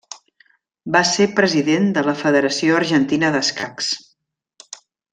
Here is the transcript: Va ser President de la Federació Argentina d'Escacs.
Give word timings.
Va 0.95 1.01
ser 1.09 1.27
President 1.41 1.85
de 1.97 2.05
la 2.09 2.17
Federació 2.23 2.81
Argentina 2.81 3.31
d'Escacs. 3.39 3.95